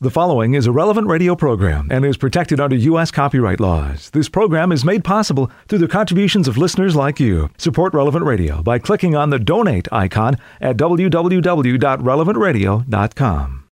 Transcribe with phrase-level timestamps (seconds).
[0.00, 3.10] The following is a relevant radio program and is protected under U.S.
[3.10, 4.10] copyright laws.
[4.10, 7.50] This program is made possible through the contributions of listeners like you.
[7.58, 13.64] Support Relevant Radio by clicking on the donate icon at www.relevantradio.com.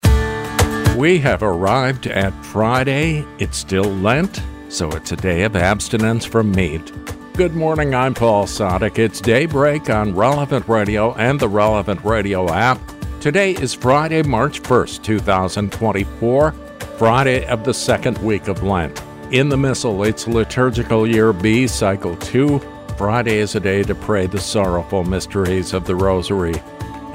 [0.98, 3.24] We have arrived at Friday.
[3.38, 6.92] It's still Lent, so it's a day of abstinence from meat.
[7.34, 8.98] Good morning, I'm Paul Sadek.
[8.98, 12.80] It's daybreak on Relevant Radio and the Relevant Radio app.
[13.26, 16.52] Today is Friday, March 1st, 2024,
[17.00, 19.02] Friday of the second week of Lent.
[19.32, 22.60] In the Missal, it's liturgical year B, cycle 2.
[23.00, 26.54] Friday is a day to pray the sorrowful mysteries of the Rosary.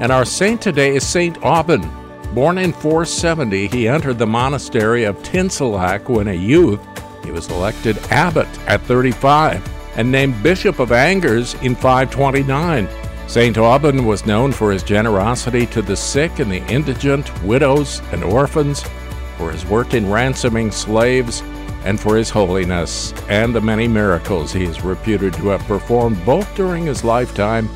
[0.01, 1.89] And our saint today is Saint Aubin.
[2.33, 6.81] Born in 470, he entered the monastery of Tincillac when a youth.
[7.23, 12.89] He was elected abbot at 35 and named Bishop of Angers in 529.
[13.27, 13.57] St.
[13.57, 18.83] Aubin was known for his generosity to the sick and the indigent, widows and orphans,
[19.37, 21.41] for his work in ransoming slaves,
[21.83, 26.53] and for his holiness and the many miracles he is reputed to have performed both
[26.55, 27.67] during his lifetime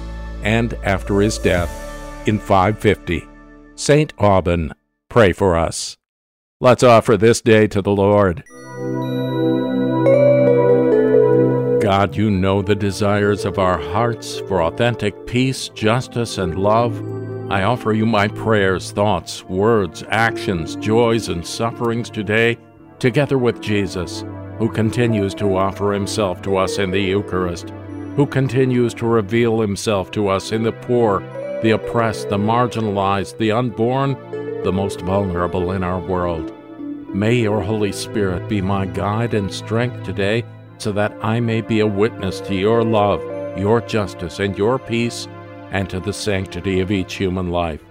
[0.44, 1.72] and after his death
[2.28, 3.28] in 550.
[3.76, 4.14] St.
[4.20, 4.74] Aubin,
[5.10, 5.98] pray for us.
[6.62, 8.44] Let's offer this day to the Lord.
[11.86, 17.00] God, you know the desires of our hearts for authentic peace, justice, and love.
[17.52, 22.58] I offer you my prayers, thoughts, words, actions, joys, and sufferings today,
[22.98, 24.26] together with Jesus,
[24.58, 27.70] who continues to offer himself to us in the Eucharist,
[28.16, 31.20] who continues to reveal himself to us in the poor,
[31.62, 34.14] the oppressed, the marginalized, the unborn,
[34.64, 36.52] the most vulnerable in our world.
[37.14, 40.44] May your Holy Spirit be my guide and strength today
[40.78, 43.22] so that I may be a witness to your love,
[43.58, 45.28] your justice, and your peace,
[45.72, 47.82] and to the sanctity of each human life.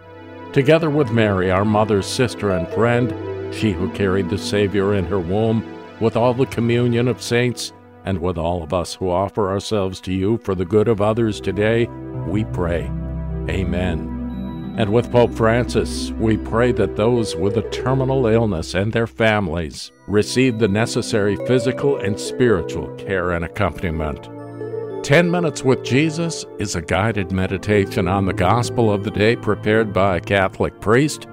[0.53, 3.13] Together with Mary, our mother's sister, and friend,
[3.55, 5.65] she who carried the Savior in her womb,
[6.01, 7.73] with all the communion of saints,
[8.05, 11.41] and with all of us who offer ourselves to you for the good of others
[11.41, 11.87] today,
[12.27, 12.91] we pray.
[13.49, 14.14] Amen.
[14.77, 19.93] And with Pope Francis, we pray that those with a terminal illness and their families
[20.09, 24.29] receive the necessary physical and spiritual care and accompaniment.
[25.05, 29.93] 10 Minutes with Jesus is a guided meditation on the gospel of the day prepared
[29.93, 31.29] by a Catholic priest.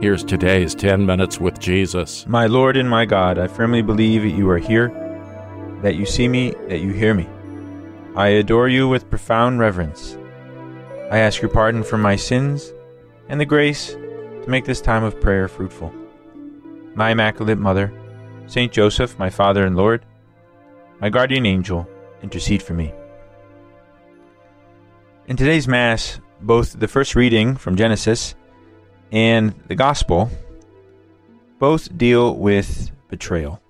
[0.00, 2.24] Here's today's 10 Minutes with Jesus.
[2.28, 4.90] My Lord and my God, I firmly believe that you are here,
[5.82, 7.28] that you see me, that you hear me.
[8.14, 10.16] I adore you with profound reverence.
[11.10, 12.73] I ask your pardon for my sins
[13.28, 15.92] and the grace to make this time of prayer fruitful.
[16.94, 17.92] My Immaculate Mother,
[18.46, 20.04] Saint Joseph, my Father and Lord,
[21.00, 21.88] my guardian angel,
[22.22, 22.92] intercede for me.
[25.26, 28.34] In today's Mass, both the first reading from Genesis
[29.10, 30.30] and the Gospel
[31.58, 33.62] both deal with betrayal.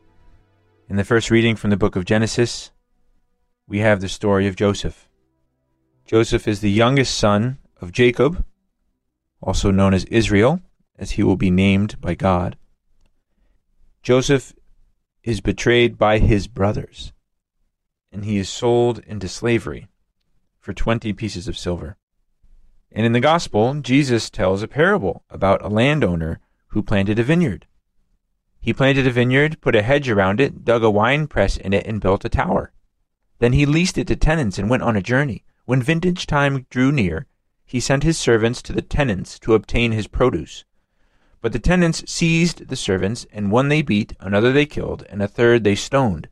[0.89, 2.73] In the first reading from the book of Genesis,
[3.69, 5.09] we have the story of Joseph.
[6.05, 8.45] Joseph is the youngest son of Jacob,
[9.45, 10.61] also known as Israel,
[10.99, 12.57] as he will be named by God.
[14.03, 14.55] Joseph
[15.23, 17.13] is betrayed by his brothers,
[18.11, 19.89] and he is sold into slavery
[20.59, 21.97] for 20 pieces of silver.
[22.91, 27.67] And in the Gospel, Jesus tells a parable about a landowner who planted a vineyard.
[28.61, 31.87] He planted a vineyard, put a hedge around it, dug a wine press in it,
[31.87, 32.73] and built a tower.
[33.41, 35.45] Then he leased it to tenants and went on a journey.
[35.67, 37.27] When vintage time drew near,
[37.75, 40.65] he sent his servants to the tenants to obtain his produce.
[41.41, 45.27] But the tenants seized the servants, and one they beat, another they killed, and a
[45.27, 46.29] third they stoned.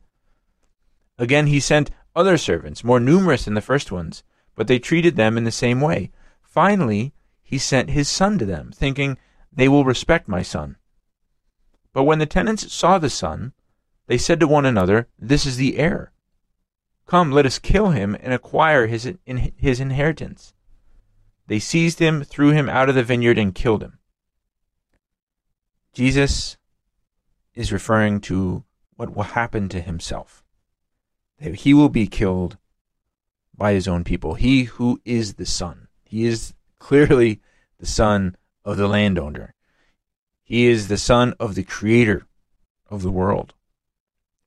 [1.17, 4.23] Again he sent other servants, more numerous than the first ones,
[4.55, 6.11] but they treated them in the same way.
[6.41, 7.11] Finally,
[7.41, 9.17] he sent his son to them, thinking,
[9.51, 10.77] They will respect my son.
[11.91, 13.51] But when the tenants saw the son,
[14.07, 16.13] they said to one another, This is the heir.
[17.05, 20.53] Come, let us kill him and acquire his, his inheritance.
[21.53, 23.99] They seized him, threw him out of the vineyard, and killed him.
[25.93, 26.57] Jesus
[27.53, 28.63] is referring to
[28.95, 30.43] what will happen to himself.
[31.37, 32.57] That he will be killed
[33.55, 34.33] by his own people.
[34.33, 35.89] He who is the Son.
[36.05, 37.39] He is clearly
[37.77, 38.35] the Son
[38.65, 39.53] of the landowner.
[40.43, 42.25] He is the Son of the Creator
[42.89, 43.53] of the world.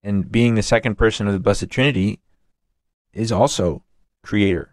[0.02, 2.18] And being the second person of the Blessed Trinity
[3.12, 3.84] is also
[4.24, 4.72] Creator.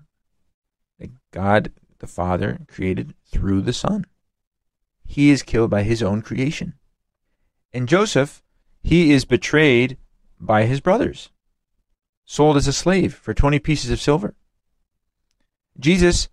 [1.30, 1.71] God
[2.03, 4.03] the Father created through the Son.
[5.05, 6.73] He is killed by his own creation.
[7.71, 8.44] And Joseph,
[8.83, 9.97] he is betrayed
[10.38, 11.29] by his brothers,
[12.25, 14.35] sold as a slave for 20 pieces of silver.
[15.79, 16.27] Jesus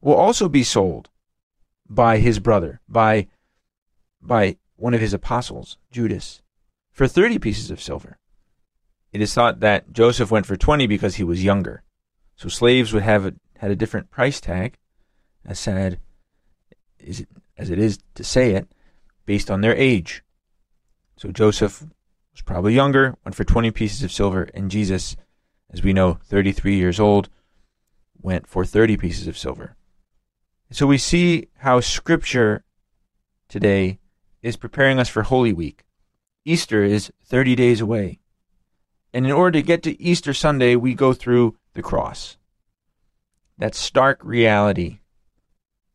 [0.00, 1.10] will also be sold
[1.88, 3.26] by his brother, by,
[4.22, 6.40] by one of his apostles, Judas,
[6.92, 8.20] for 30 pieces of silver.
[9.12, 11.82] It is thought that Joseph went for 20 because he was younger.
[12.36, 14.78] So slaves would have a, had a different price tag,
[15.46, 15.98] as sad
[17.06, 18.68] as it, as it is to say it,
[19.24, 20.22] based on their age.
[21.16, 21.84] So Joseph
[22.32, 25.16] was probably younger, went for 20 pieces of silver, and Jesus,
[25.70, 27.28] as we know, 33 years old,
[28.20, 29.76] went for 30 pieces of silver.
[30.70, 32.64] So we see how Scripture
[33.48, 33.98] today
[34.42, 35.84] is preparing us for Holy Week.
[36.44, 38.18] Easter is 30 days away.
[39.12, 42.36] And in order to get to Easter Sunday, we go through the cross.
[43.58, 44.98] That stark reality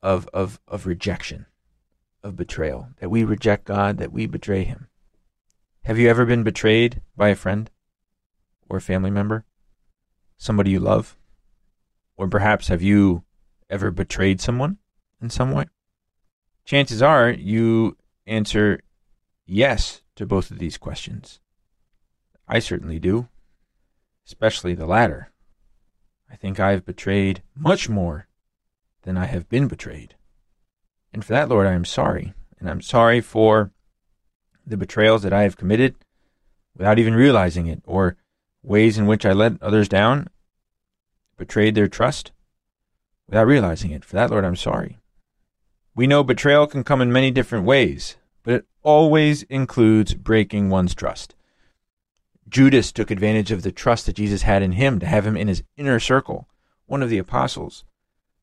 [0.02, 1.46] of, of, of rejection,
[2.24, 4.88] of betrayal, that we reject God, that we betray Him.
[5.84, 7.70] Have you ever been betrayed by a friend
[8.70, 9.46] or a family member?
[10.38, 11.16] Somebody you love?
[12.18, 13.24] Or perhaps have you
[13.70, 14.78] ever betrayed someone
[15.22, 15.66] in some way?
[16.66, 18.82] Chances are you answer
[19.46, 21.40] yes to both of these questions.
[22.48, 23.28] I certainly do,
[24.26, 25.32] especially the latter.
[26.30, 28.28] I think I've betrayed much more
[29.04, 30.16] than I have been betrayed.
[31.14, 32.34] And for that, Lord, I am sorry.
[32.60, 33.72] And I'm sorry for
[34.66, 35.96] the betrayals that I have committed
[36.78, 38.16] without even realizing it, or
[38.64, 40.28] ways in which I let others down,
[41.38, 42.32] betrayed their trust
[43.28, 44.06] without realizing it.
[44.06, 45.00] For that, Lord, I'm sorry.
[45.96, 50.96] We know betrayal can come in many different ways, but it always includes breaking one's
[50.96, 51.36] trust.
[52.48, 55.48] Judas took advantage of the trust that Jesus had in him to have him in
[55.48, 56.48] his inner circle,
[56.86, 57.84] one of the apostles.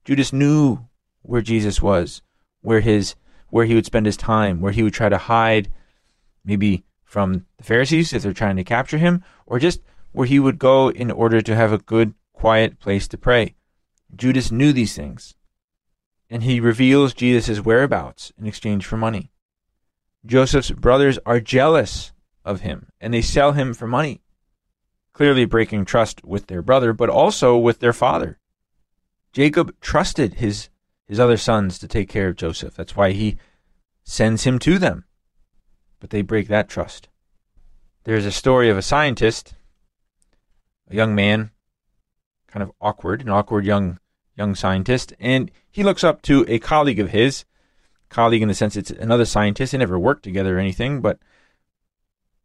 [0.09, 0.87] Judas knew
[1.21, 2.23] where Jesus was,
[2.63, 3.15] where his
[3.51, 5.71] where he would spend his time, where he would try to hide
[6.43, 9.83] maybe from the Pharisees if they're trying to capture him, or just
[10.13, 13.55] where he would go in order to have a good, quiet place to pray.
[14.17, 15.35] Judas knew these things,
[16.31, 19.31] and he reveals Jesus' whereabouts in exchange for money.
[20.25, 22.13] Joseph's brothers are jealous
[22.47, 24.23] of him, and they sell him for money,
[25.13, 28.39] clearly breaking trust with their brother, but also with their father.
[29.33, 30.69] Jacob trusted his,
[31.07, 32.75] his other sons to take care of Joseph.
[32.75, 33.37] That's why he
[34.05, 35.05] sends him to them.
[36.01, 37.09] But they break that trust.
[38.05, 39.55] There's a story of a scientist,
[40.91, 41.51] a young man
[42.47, 43.99] kind of awkward, an awkward young
[44.35, 47.45] young scientist, and he looks up to a colleague of his,
[48.09, 49.73] colleague in the sense it's another scientist.
[49.73, 51.19] They never worked together or anything, but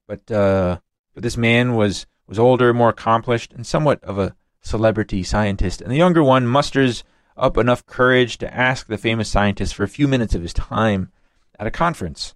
[0.08, 0.80] but uh,
[1.14, 5.82] but this man was was older, more accomplished, and somewhat of a celebrity scientist.
[5.82, 7.04] And the younger one musters
[7.38, 11.12] up enough courage to ask the famous scientist for a few minutes of his time
[11.60, 12.34] at a conference.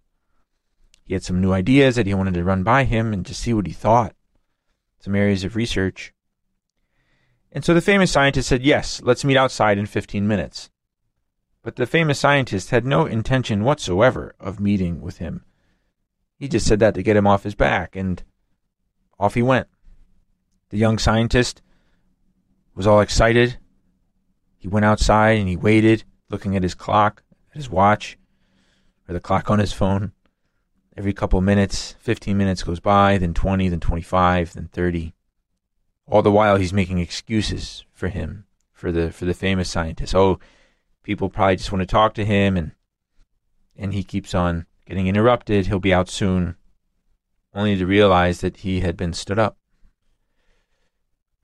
[1.06, 3.54] He had some new ideas that he wanted to run by him and to see
[3.54, 4.14] what he thought,
[5.00, 6.14] some areas of research.
[7.52, 10.70] And so the famous scientist said, Yes, let's meet outside in 15 minutes.
[11.64, 15.44] But the famous scientist had no intention whatsoever of meeting with him.
[16.38, 18.22] He just said that to get him off his back, and
[19.20, 19.68] off he went.
[20.70, 21.62] The young scientist
[22.78, 23.58] was all excited.
[24.60, 28.20] He went outside and he waited, looking at his clock, at his watch,
[29.10, 30.12] or the clock on his phone.
[30.96, 35.14] Every couple minutes, 15 minutes goes by, then 20, then 25, then 30.
[36.06, 40.16] All the while, he's making excuses for him, for the for the famous scientist.
[40.16, 40.40] Oh,
[41.04, 42.72] people probably just want to talk to him, and
[43.76, 45.66] and he keeps on getting interrupted.
[45.66, 46.56] He'll be out soon,
[47.54, 49.57] only to realize that he had been stood up.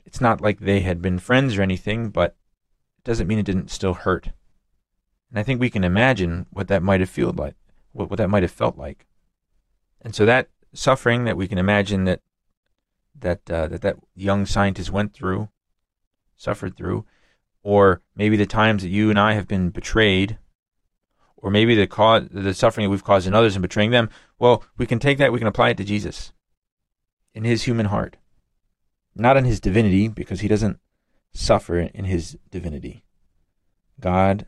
[0.05, 2.35] It's not like they had been friends or anything, but
[2.97, 4.27] it doesn't mean it didn't still hurt.
[5.29, 7.55] And I think we can imagine what that might have felt like,
[7.91, 9.07] what, what that might have felt like.
[10.01, 12.21] And so that suffering that we can imagine that
[13.19, 15.49] that uh, that that young scientist went through,
[16.35, 17.05] suffered through,
[17.61, 20.37] or maybe the times that you and I have been betrayed,
[21.37, 24.09] or maybe the cause, the suffering that we've caused in others and betraying them.
[24.39, 26.33] Well, we can take that, we can apply it to Jesus,
[27.33, 28.17] in His human heart,
[29.15, 30.79] not in His divinity, because He doesn't
[31.33, 33.03] suffer in His divinity.
[33.99, 34.45] God,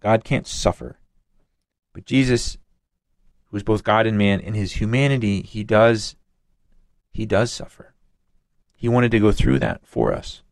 [0.00, 0.98] God can't suffer,
[1.92, 2.58] but Jesus,
[3.46, 6.16] who is both God and man, in His humanity, He does,
[7.12, 7.94] He does suffer.
[8.74, 10.42] He wanted to go through that for us.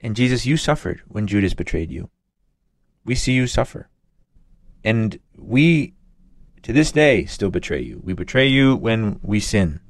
[0.00, 2.10] And Jesus, you suffered when Judas betrayed you.
[3.04, 3.88] We see you suffer.
[4.84, 5.94] And we,
[6.62, 8.00] to this day, still betray you.
[8.02, 9.80] We betray you when we sin.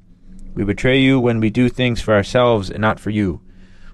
[0.53, 3.41] We betray you when we do things for ourselves and not for you.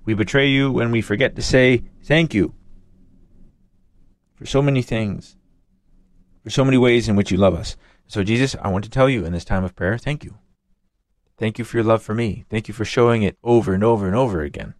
[0.06, 2.54] We betray you when we forget to say thank you
[4.36, 5.36] for so many things,
[6.44, 7.76] for so many ways in which you love us.
[8.08, 10.38] So, Jesus, I want to tell you in this time of prayer, thank you.
[11.38, 12.46] Thank you for your love for me.
[12.50, 14.76] Thank you for showing it over and over and over again.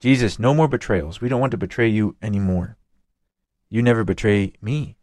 [0.00, 1.20] Jesus, no more betrayals.
[1.20, 2.76] We don't want to betray you anymore.
[3.68, 4.96] You never betray me.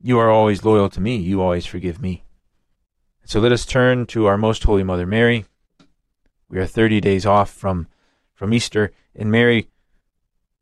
[0.00, 1.16] You are always loyal to me.
[1.16, 2.24] You always forgive me.
[3.24, 5.46] So let us turn to our most holy Mother Mary.
[6.48, 7.86] We are 30 days off from,
[8.34, 9.68] from Easter, and Mary,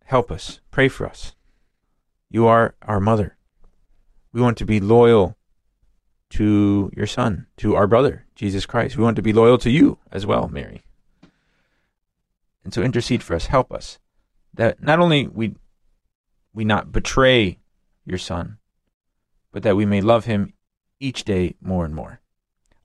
[0.05, 1.35] help us, pray for us.
[2.29, 3.37] You are our mother.
[4.33, 5.37] We want to be loyal
[6.31, 8.97] to your son, to our brother, Jesus Christ.
[8.97, 10.83] We want to be loyal to you as well, Mary.
[12.63, 13.99] And so intercede for us, help us.
[14.55, 15.57] That not only we
[16.53, 17.59] we not betray
[18.05, 18.59] your son,
[19.53, 20.53] but that we may love him
[20.99, 22.21] each day more and more.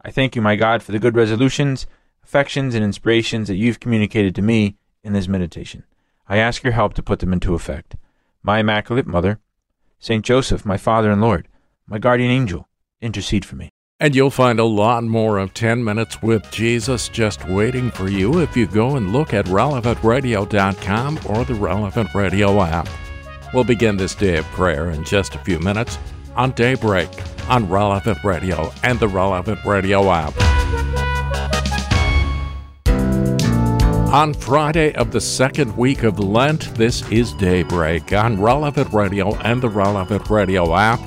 [0.06, 1.88] I thank you, my God, for the good resolutions,
[2.24, 5.84] affections, and inspirations that you've communicated to me in this meditation.
[6.30, 7.96] I ask your help to put them into effect.
[8.44, 9.40] My Immaculate Mother,
[9.98, 11.48] Saint Joseph, my Father and Lord,
[11.88, 12.70] my guardian angel,
[13.02, 13.72] intercede for me.
[14.00, 18.42] And you'll find a lot more of 10 Minutes with Jesus just waiting for you
[18.42, 22.88] if you go and look at relevantradio.com or the Relevant Radio app.
[23.56, 25.98] We'll begin this day of prayer in just a few minutes
[26.36, 27.10] on Daybreak
[27.50, 30.34] on Relevant Radio and the Relevant Radio app.
[34.14, 39.62] On Friday of the second week of Lent, this is Daybreak on Relevant Radio and
[39.62, 41.02] the Relevant Radio app.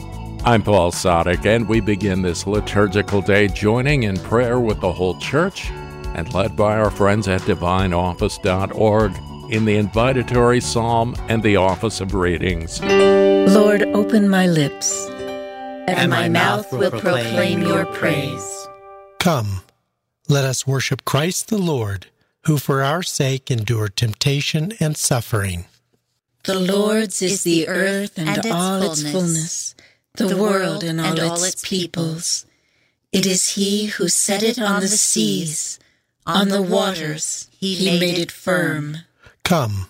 [0.44, 5.18] I'm Paul Sadek, and we begin this liturgical day joining in prayer with the whole
[5.18, 5.70] church
[6.14, 9.12] and led by our friends at divineoffice.org
[9.50, 12.82] in the invitatory psalm and the office of readings.
[12.82, 15.08] Lord, open my lips,
[15.96, 18.68] and my mouth will proclaim your praise.
[19.18, 19.62] Come,
[20.28, 22.06] let us worship Christ the Lord,
[22.44, 25.66] who for our sake endured temptation and suffering.
[26.44, 29.74] The Lord's is the earth and, all its fullness,
[30.14, 32.46] the world and all its peoples.
[33.12, 35.78] It is He who set it on the seas,
[36.26, 38.98] on the waters, He made it firm.
[39.44, 39.88] Come,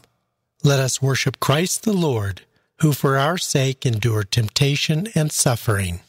[0.63, 2.43] let us worship Christ the Lord,
[2.81, 6.01] who for our sake endured temptation and suffering.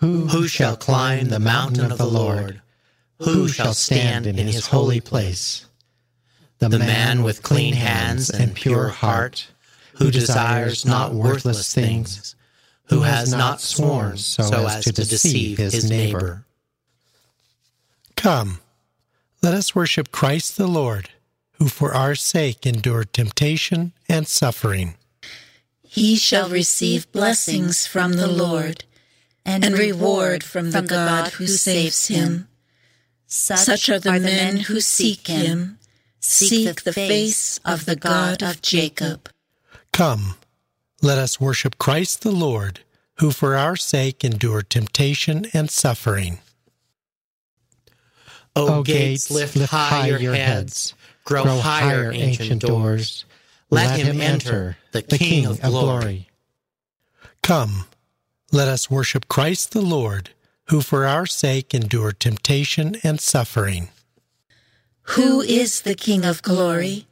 [0.00, 2.60] Who, who shall climb the mountain of the Lord?
[3.18, 5.66] Who shall stand in his holy place?
[6.58, 9.48] The man with clean hands and pure heart,
[9.94, 12.34] who desires not worthless things,
[12.88, 16.44] who has not sworn so as to deceive his neighbor.
[18.16, 18.60] Come,
[19.42, 21.10] let us worship Christ the Lord,
[21.58, 24.96] who for our sake endured temptation and suffering.
[25.94, 28.82] He shall receive blessings from the Lord
[29.46, 32.48] and reward from the God who saves him.
[33.28, 35.78] Such are the men who seek him,
[36.18, 39.30] seek the face of the God of Jacob.
[39.92, 40.34] Come,
[41.00, 42.80] let us worship Christ the Lord,
[43.20, 46.40] who for our sake endured temptation and suffering.
[48.56, 53.26] O gates, lift high your heads, grow higher, ancient doors.
[53.74, 56.28] Let him enter, the King of glory.
[57.42, 57.86] Come,
[58.52, 60.30] let us worship Christ the Lord,
[60.66, 63.88] who for our sake endured temptation and suffering.
[65.08, 67.06] Who is the King of glory?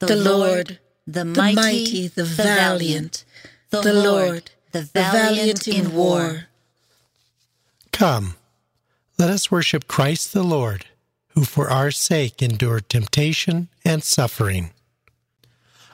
[0.00, 3.24] The Lord, the mighty, the valiant,
[3.70, 6.46] the Lord, the valiant in war.
[7.92, 8.36] Come,
[9.18, 10.86] let us worship Christ the Lord,
[11.34, 14.70] who for our sake endured temptation and suffering.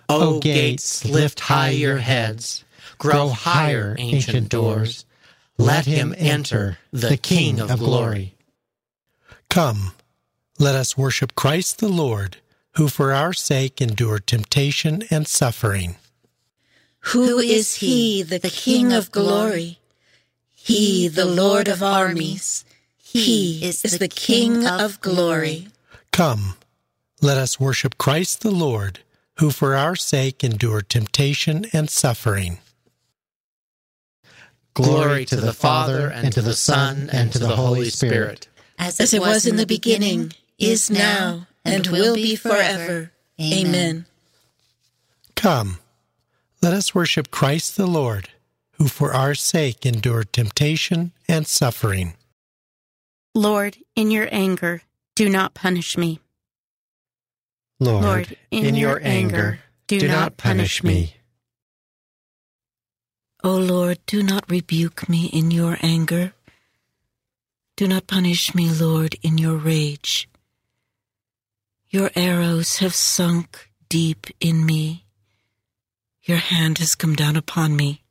[0.09, 2.65] Oh, oh, o gates, lift high your heads,
[2.99, 5.05] grow higher, ancient doors.
[5.59, 8.35] Let him enter, the King of glory.
[9.49, 9.93] Come,
[10.59, 12.39] let us worship Christ the Lord,
[12.73, 15.97] who for our sake endured temptation and suffering.
[17.01, 19.79] Who is he, the King of glory?
[20.55, 22.65] He, the Lord of armies.
[22.97, 25.69] He is the King of glory.
[26.13, 26.57] Come,
[27.23, 28.99] let us worship Christ the Lord,
[29.39, 32.59] who for our sake endured temptation and suffering.
[34.75, 38.49] Glory to the Father, and to the Son, and to the Holy Spirit.
[38.79, 43.13] As it was in the beginning, is now, and will be forever.
[43.41, 44.07] Amen.
[45.35, 45.79] Come,
[46.63, 48.31] let us worship Christ the Lord,
[48.73, 52.15] who for our sake endured temptation and suffering.
[53.35, 54.83] Lord, in your anger,
[55.15, 56.21] do not punish me.
[57.79, 61.17] Lord, Lord, in, your anger, do, not punish me.
[63.45, 66.33] O Lord, do not rebuke me in your anger.
[67.77, 70.27] Do not punish me, Lord, in your rage.
[71.91, 75.05] Your arrows have sunk deep in me.
[76.23, 78.03] Your hand has come down upon me.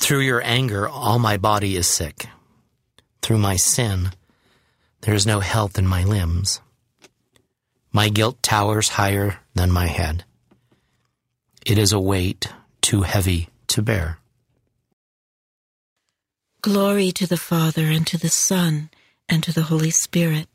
[0.00, 2.26] Through your anger, all my body is sick.
[3.22, 4.10] Through my sin,
[5.02, 6.60] there is no health in my limbs.
[7.92, 10.24] My guilt towers higher than my head.
[11.64, 14.18] It is a weight too heavy to bear.
[16.62, 18.90] Glory to the Father, and to the Son,
[19.28, 20.48] and to the Holy Spirit,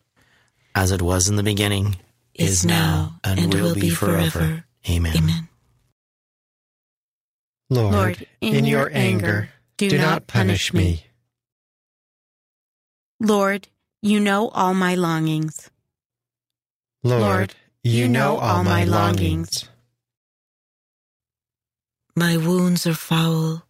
[0.75, 1.95] as it was in the beginning,
[2.33, 4.65] is, now, and, will, be forever.
[4.89, 5.15] Amen.
[5.15, 5.49] Amen.
[7.69, 11.05] Lord, Lord, in your anger, do not punish me.
[13.19, 13.67] Lord,
[14.01, 15.69] you know all my longings.
[17.05, 19.67] Lord, you know all my longings.
[22.15, 23.63] My wounds are foul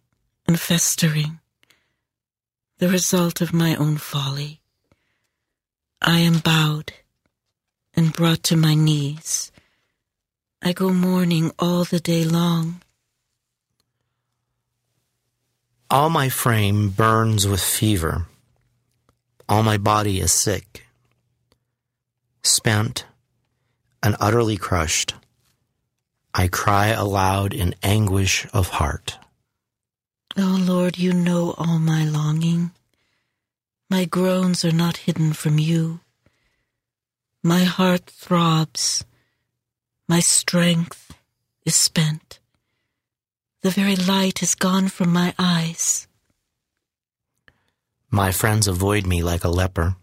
[0.46, 1.40] and festering,
[2.78, 4.60] the result of my own folly.
[6.00, 6.92] I am bowed
[7.94, 9.50] and brought to my knees.
[10.62, 12.82] I go mourning all the day long.
[15.90, 18.28] All my frame burns with fever.
[19.48, 20.86] All my body is sick.
[22.44, 23.06] Spent
[24.04, 25.14] and utterly crushed,
[26.34, 29.18] I cry aloud in anguish of heart.
[30.36, 32.72] Oh Lord, you know all my longing.
[33.88, 36.00] My groans are not hidden from you.
[37.42, 39.04] My heart throbs.
[40.06, 41.14] My strength
[41.64, 42.40] is spent.
[43.62, 46.06] The very light is gone from my eyes.
[48.10, 49.96] My friends avoid me like a leper.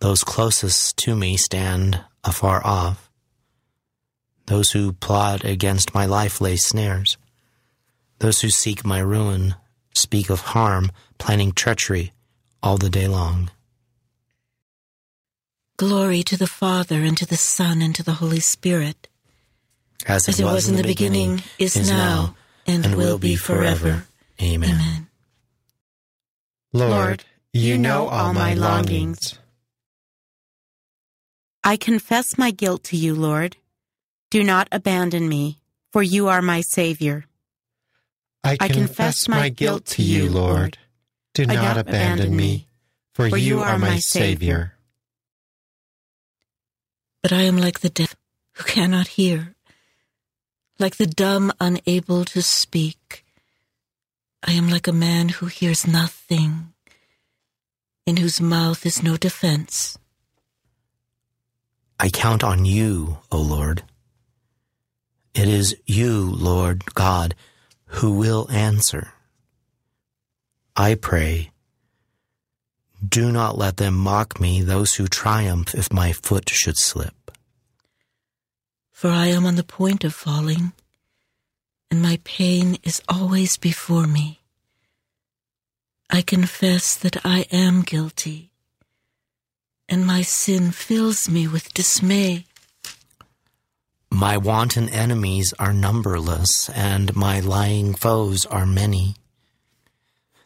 [0.00, 3.10] Those closest to me stand afar off.
[4.46, 7.16] Those who plot against my life lay snares.
[8.18, 9.54] Those who seek my ruin
[9.94, 12.12] speak of harm, planning treachery
[12.62, 13.50] all the day long.
[15.76, 19.08] Glory to the Father, and to the Son, and to the Holy Spirit,
[20.06, 22.34] As as it was in the beginning, is now,
[22.66, 24.04] and will be forever.
[24.42, 24.70] Amen.
[24.70, 25.06] Amen.
[26.72, 29.38] Lord, you know all my longings.
[31.62, 33.56] I confess my guilt to you, Lord.
[34.30, 35.60] Do not abandon me,
[35.92, 37.26] for you are my Savior.
[38.42, 40.78] I confess my guilt to you, Lord.
[41.34, 42.66] Do not abandon me,
[43.12, 44.74] for you are my Savior.
[47.22, 48.16] But I am like the deaf
[48.54, 49.54] who cannot hear,
[50.78, 53.24] like the dumb unable to speak.
[54.42, 56.72] I am like a man who hears nothing,
[58.06, 59.98] in whose mouth is no defense.
[62.02, 63.82] I count on you, O Lord.
[65.34, 67.34] It is you, Lord God,
[67.84, 69.12] who will answer.
[70.74, 71.50] I pray,
[73.06, 77.30] do not let them mock me, those who triumph if my foot should slip.
[78.90, 80.72] For I am on the point of falling,
[81.90, 84.40] and my pain is always before me.
[86.08, 88.49] I confess that I am guilty,
[89.90, 92.46] and my sin fills me with dismay.
[94.10, 99.16] My wanton enemies are numberless, and my lying foes are many.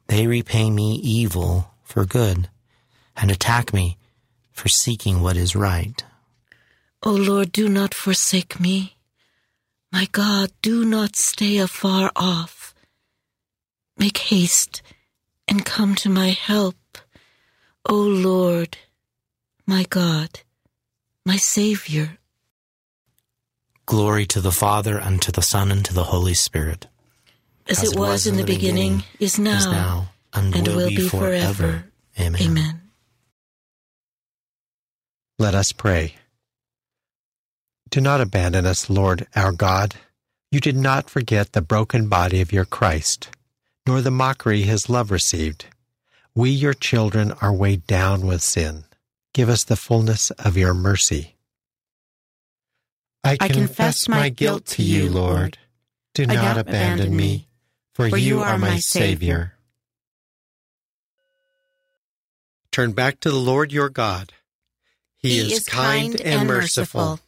[0.06, 2.48] They repay me evil for good,
[3.16, 3.98] and attack me
[4.50, 6.02] for seeking what is right.
[7.02, 8.96] O Lord, do not forsake me.
[9.92, 12.74] My God, do not stay afar off.
[13.98, 14.82] Make haste
[15.46, 16.76] and come to my help.
[17.86, 18.78] O Lord,
[19.66, 20.40] my God,
[21.24, 22.18] my Savior.
[23.86, 26.86] Glory to the Father, and to the Son, and to the Holy Spirit.
[27.66, 31.84] As, it was, in the beginning, is now, is now, and, and will, be, forever.
[32.18, 32.42] Amen.
[32.42, 32.80] Amen.
[35.38, 36.14] Let us pray.
[37.90, 39.96] Do not abandon us, Lord our God.
[40.50, 43.30] You did not forget the broken body of your Christ,
[43.86, 45.66] nor the mockery his love received.
[46.34, 48.84] We, your children, are weighed down with sin.
[49.34, 51.34] Give us the fullness of your mercy.
[53.24, 55.58] I, I confess my guilt to you, Lord.
[56.14, 57.48] Do not don't abandon me,
[57.94, 59.54] for, you are my Savior.
[62.70, 64.32] Turn back to the Lord your God.
[65.16, 67.18] He, is, kind and merciful.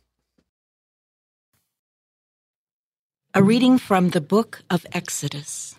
[3.34, 5.74] A reading from the book of Exodus.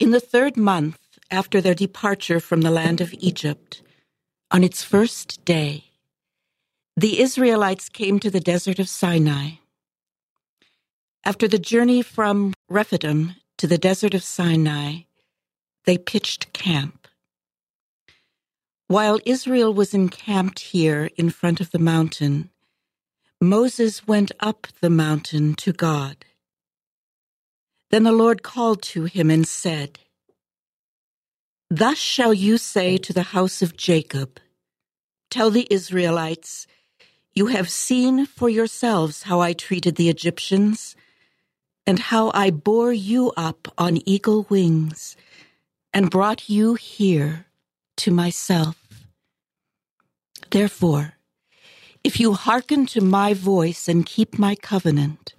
[0.00, 0.98] In the third month
[1.30, 3.82] after their departure from the land of Egypt,
[4.54, 5.82] on its first day,
[6.96, 9.54] the Israelites came to the desert of Sinai.
[11.24, 15.06] After the journey from Rephidim to the desert of Sinai,
[15.86, 17.08] they pitched camp.
[18.86, 22.50] While Israel was encamped here in front of the mountain,
[23.40, 26.24] Moses went up the mountain to God.
[27.90, 29.98] Then the Lord called to him and said,
[31.68, 34.38] Thus shall you say to the house of Jacob,
[35.34, 36.68] Tell the Israelites,
[37.34, 40.94] You have seen for yourselves how I treated the Egyptians,
[41.88, 45.16] and how I bore you up on eagle wings,
[45.92, 47.46] and brought you here
[47.96, 48.76] to myself.
[50.52, 51.14] Therefore,
[52.04, 55.34] if you hearken to my voice and keep my covenant,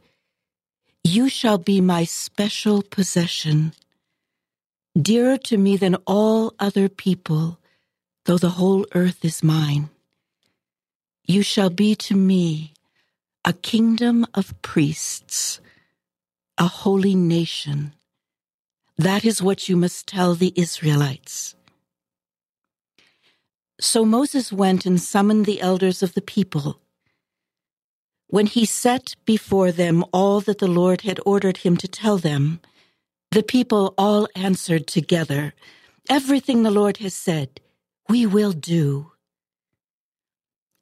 [1.05, 3.71] you shall be my special possession,
[5.01, 7.59] dearer to me than all other people,
[8.25, 9.89] though the whole earth is mine.
[11.25, 12.73] You shall be to me
[13.43, 15.59] a kingdom of priests,
[16.57, 17.93] a holy nation.
[18.97, 21.55] That is what you must tell the Israelites.
[23.79, 26.79] So Moses went and summoned the elders of the people.
[28.27, 32.61] When he set before them all that the Lord had ordered him to tell them,
[33.31, 35.53] the people all answered together,
[36.09, 37.59] Everything the Lord has said,
[38.09, 39.11] we will do.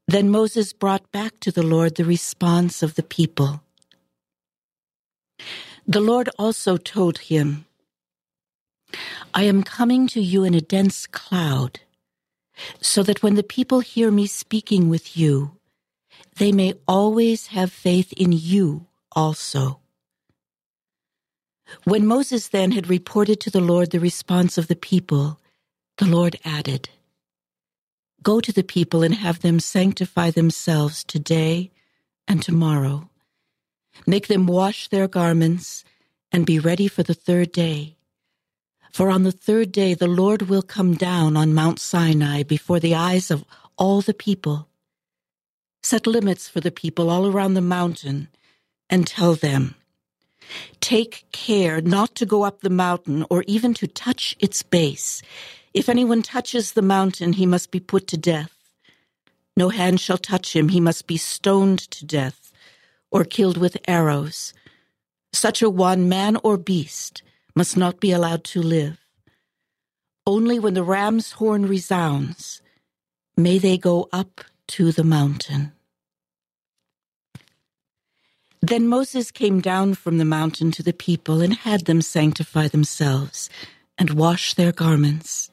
[0.07, 3.61] Then Moses brought back to the Lord the response of the people.
[5.87, 7.65] The Lord also told him,
[9.33, 11.79] I am coming to you in a dense cloud
[12.81, 15.57] so that when the people hear me speaking with you,
[16.37, 19.79] they may always have faith in you also.
[21.85, 25.39] When Moses then had reported to the Lord the response of the people,
[25.97, 26.89] the Lord added,
[28.23, 31.71] Go to the people and have them sanctify themselves today
[32.27, 33.09] and tomorrow.
[34.07, 35.83] Make them wash their garments
[36.31, 37.97] and be ready for the third day
[38.93, 42.93] for on the third day the Lord will come down on Mount Sinai before the
[42.93, 43.43] eyes of
[43.75, 44.69] all the people.
[45.81, 48.29] Set limits for the people all around the mountain
[48.91, 49.73] and tell them,
[50.79, 55.23] Take care not to go up the mountain or even to touch its base.
[55.73, 58.51] If anyone touches the mountain, he must be put to death.
[59.57, 62.51] No hand shall touch him, he must be stoned to death
[63.11, 64.53] or killed with arrows.
[65.31, 67.23] Such a one, man or beast,
[67.55, 68.99] must not be allowed to live.
[70.25, 72.61] Only when the ram's horn resounds
[73.35, 75.73] may they go up to the mountain.
[78.61, 83.49] Then Moses came down from the mountain to the people and had them sanctify themselves
[83.97, 85.51] and wash their garments.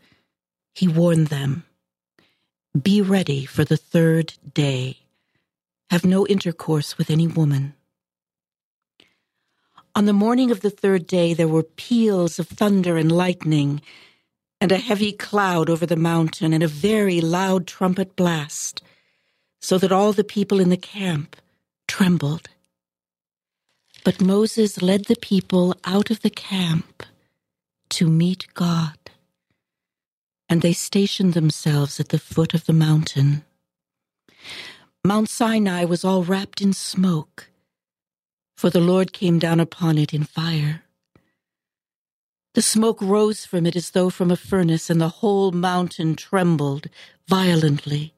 [0.75, 1.65] He warned them
[2.81, 4.99] Be ready for the third day.
[5.91, 7.75] Have no intercourse with any woman.
[9.97, 13.83] On the morning of the third day, there were peals of thunder and lightning,
[14.61, 18.83] and a heavy cloud over the mountain, and a very loud trumpet blast,
[19.61, 21.37] so that all the people in the camp
[21.89, 22.49] trembled.
[24.05, 27.03] But Moses led the people out of the camp
[27.91, 28.97] to meet God,
[30.51, 33.45] and they stationed themselves at the foot of the mountain.
[35.03, 37.51] Mount Sinai was all wrapped in smoke
[38.61, 40.83] for the Lord came down upon it in fire.
[42.53, 46.91] The smoke rose from it as though from a furnace, and the whole mountain trembled
[47.27, 48.13] violently.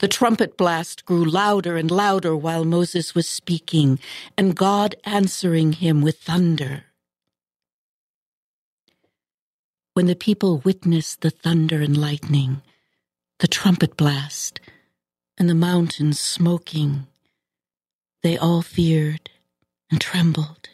[0.00, 3.98] The trumpet blast grew louder and louder while Moses was speaking,
[4.36, 6.84] and God answering him with thunder.
[9.94, 12.62] When the people witnessed the thunder and lightning,
[13.40, 14.58] the trumpet blast,
[15.36, 17.06] and the mountains smoking,
[18.22, 19.28] they all feared
[19.90, 20.70] and trembled.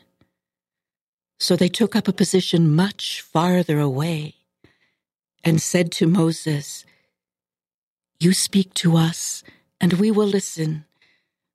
[1.41, 4.37] So they took up a position much farther away
[5.43, 6.85] and said to Moses,
[8.21, 9.43] You speak to us,
[9.81, 10.85] and we will listen,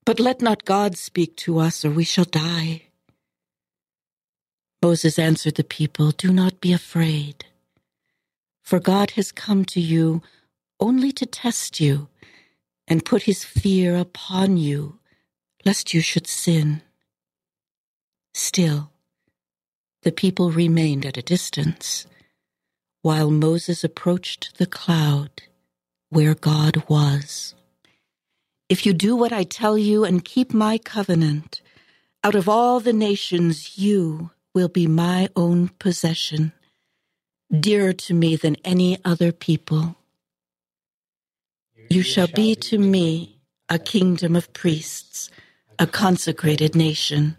[0.06, 2.84] but let not God speak to us, or we shall die.
[4.82, 7.45] Moses answered the people, Do not be afraid,
[8.63, 10.23] for God has come to you
[10.80, 12.08] only to test you
[12.88, 14.99] and put his fear upon you
[15.65, 16.82] lest you should sin.
[18.34, 18.91] Still,
[20.04, 22.06] the people remained at a distance,
[23.02, 25.43] while Moses approached the cloud
[26.10, 27.56] where God was.
[28.69, 31.62] If you do what I tell you and keep my covenant,
[32.23, 36.54] out of all the nations you will be my own possession,
[37.51, 39.95] dearer to me than any other people.
[41.89, 45.29] You shall be to me a kingdom of priests
[45.79, 47.38] a consecrated nation.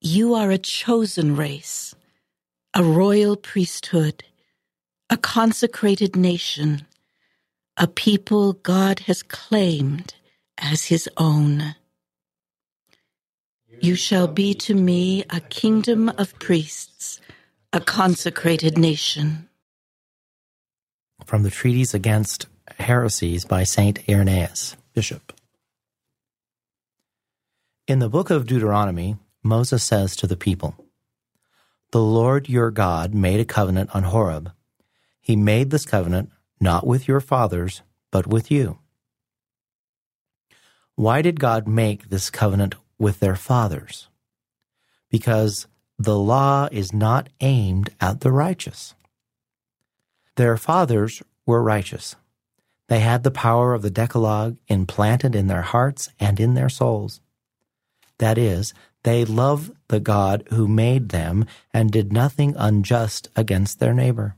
[0.00, 1.94] You are a chosen race,
[2.74, 4.24] a royal priesthood,
[5.10, 6.86] a consecrated nation,
[7.76, 10.14] a people God has claimed
[10.58, 11.74] as his own.
[13.80, 17.20] You shall be to me a kingdom of priests,
[17.72, 19.48] a consecrated nation.
[21.24, 22.46] From the Treatise Against
[22.78, 23.98] Heresies by St.
[24.08, 25.32] Irenaeus, Bishop.
[27.88, 30.76] In the book of Deuteronomy, Moses says to the people,
[31.92, 34.52] the Lord your God made a covenant on Horeb.
[35.20, 36.30] He made this covenant
[36.60, 38.78] not with your fathers, but with you.
[40.94, 44.08] Why did God make this covenant with their fathers?
[45.10, 45.66] Because
[46.04, 48.94] the law is not aimed at the righteous.
[50.36, 52.16] Their fathers were righteous.
[52.88, 57.20] They had the power of the Decalogue implanted in their hearts and in their souls.
[58.18, 63.94] That is, they loved the God who made them and did nothing unjust against their
[63.94, 64.36] neighbor.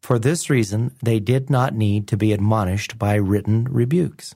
[0.00, 4.34] For this reason, they did not need to be admonished by written rebukes.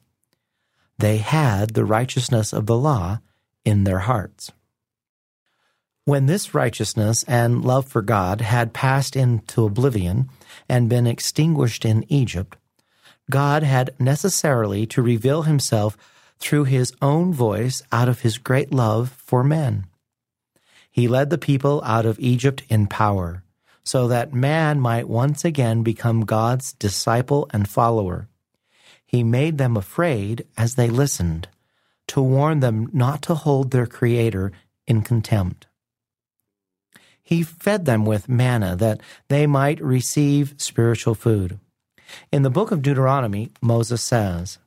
[0.99, 3.21] They had the righteousness of the law
[3.65, 4.53] in their hearts.
[6.05, 10.31] When this righteousness and love for God had passed into oblivion
[10.69, 12.57] and been extinguished in Egypt,
[13.31, 15.97] God had necessarily to reveal himself
[16.39, 19.87] through his own voice out of his great love for men.
[20.91, 23.45] He led the people out of Egypt in power,
[23.85, 28.27] so that man might once again become God's disciple and follower.
[29.07, 31.49] He made them afraid as they listened,
[32.09, 34.51] to warn them not to hold their Creator
[34.87, 35.67] in contempt.
[37.31, 41.61] He fed them with manna that they might receive spiritual food.
[42.33, 44.59] In the book of Deuteronomy, Moses says,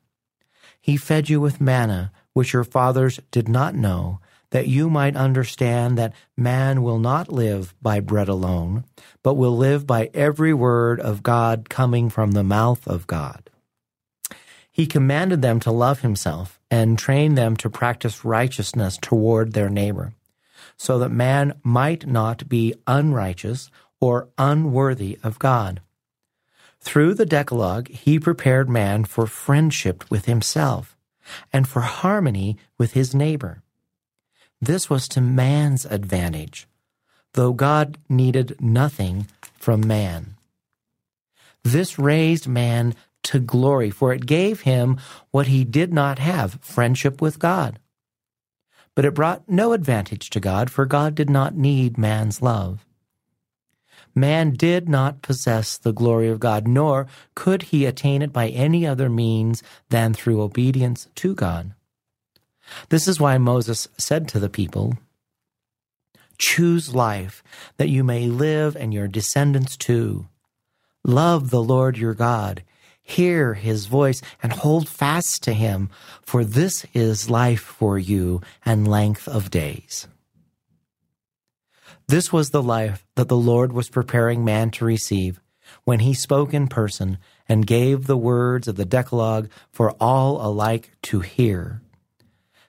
[0.79, 4.21] He fed you with manna, which your fathers did not know,
[4.51, 8.85] that you might understand that man will not live by bread alone,
[9.23, 13.49] but will live by every word of God coming from the mouth of God.
[14.71, 20.13] He commanded them to love himself and trained them to practice righteousness toward their neighbor,
[20.77, 25.81] so that man might not be unrighteous or unworthy of God.
[26.81, 30.97] Through the Decalogue, he prepared man for friendship with himself
[31.53, 33.61] and for harmony with his neighbor.
[34.59, 36.67] This was to man's advantage,
[37.33, 40.35] though God needed nothing from man.
[41.63, 44.99] This raised man to glory, for it gave him
[45.31, 47.79] what he did not have friendship with God.
[48.95, 52.85] But it brought no advantage to God, for God did not need man's love
[54.15, 58.85] man did not possess the glory of God, nor could he attain it by any
[58.85, 61.73] other means than through obedience to God.
[62.89, 64.97] This is why Moses said to the people,
[66.37, 67.43] Choose life,
[67.77, 70.27] that you may live and your descendants too.
[71.03, 72.63] Love the Lord your God,
[73.03, 75.89] hear his voice, and hold fast to him,
[76.21, 80.07] for this is life for you and length of days.
[82.07, 85.39] This was the life that the Lord was preparing man to receive
[85.83, 90.91] when he spoke in person and gave the words of the Decalogue for all alike
[91.03, 91.81] to hear.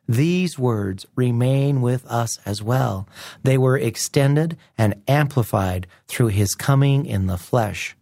[0.07, 3.09] These words remain with us as well.
[3.43, 7.97] They were extended and amplified through his coming in the flesh,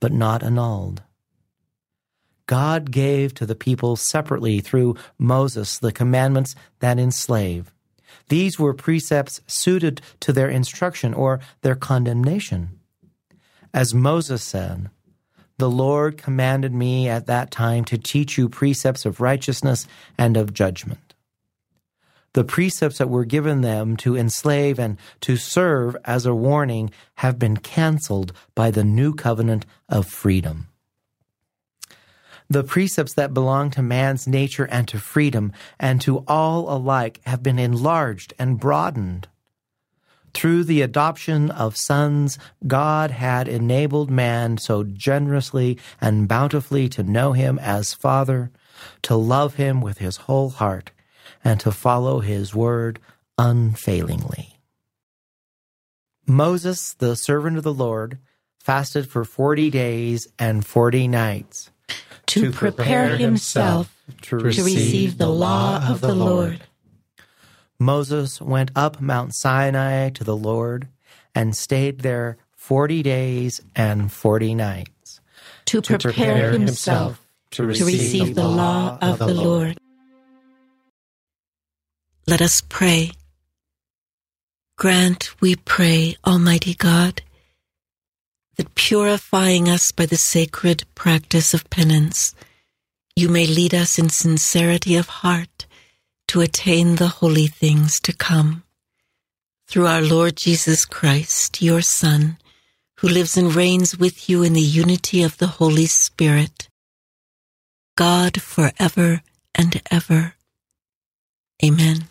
[0.00, 1.02] but not annulled.
[2.48, 7.72] God gave to the people separately through Moses the commandments that enslave.
[8.30, 12.70] These were precepts suited to their instruction or their condemnation.
[13.74, 14.88] As Moses said,
[15.58, 20.54] The Lord commanded me at that time to teach you precepts of righteousness and of
[20.54, 21.14] judgment.
[22.32, 27.38] The precepts that were given them to enslave and to serve as a warning have
[27.38, 30.68] been canceled by the new covenant of freedom.
[32.50, 37.42] The precepts that belong to man's nature and to freedom and to all alike have
[37.42, 39.28] been enlarged and broadened.
[40.32, 47.32] Through the adoption of sons, God had enabled man so generously and bountifully to know
[47.32, 48.50] him as Father,
[49.02, 50.92] to love him with his whole heart,
[51.44, 52.98] and to follow his word
[53.36, 54.58] unfailingly.
[56.26, 58.18] Moses, the servant of the Lord,
[58.58, 61.70] fasted for forty days and forty nights
[62.28, 66.60] to, prepare himself to receive the law of the Lord.
[67.78, 70.88] Moses went up Mount Sinai to the Lord
[71.34, 75.20] and stayed there forty days and forty nights.
[75.66, 77.20] To prepare himself
[77.52, 79.78] to receive the law of the Lord.
[82.26, 83.12] Let us pray.
[84.76, 87.22] Grant, we pray, Almighty God,
[88.58, 92.34] that purifying us by the sacred practice of penance,
[93.16, 95.66] you may lead us in sincerity of heart
[96.26, 98.64] to attain the holy things to come.
[99.68, 102.38] Through our Lord Jesus Christ, your Son,
[102.98, 106.68] who lives and reigns with you in the unity of the Holy Spirit,
[107.96, 109.22] God forever
[109.54, 110.34] and ever.
[111.64, 112.08] Amen.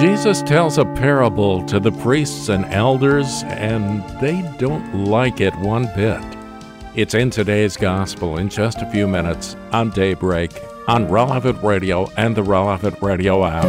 [0.00, 5.90] Jesus tells a parable to the priests and elders, and they don't like it one
[5.96, 6.22] bit.
[6.94, 10.52] It's in today's gospel in just a few minutes on Daybreak
[10.86, 13.64] on Relevant Radio and the Relevant Radio app.